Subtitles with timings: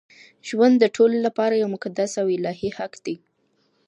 [0.47, 3.15] ژوند د ټولو لپاره یو مقدس او الهي حق دی.